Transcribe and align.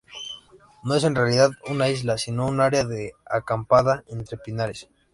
No 0.83 0.95
es 0.95 1.03
en 1.03 1.13
realidad 1.13 1.51
una 1.69 1.87
isla, 1.89 2.17
sino 2.17 2.47
un 2.47 2.59
área 2.59 2.85
de 2.85 3.13
acampada 3.27 4.03
entre 4.07 4.35
pinares. 4.39 4.89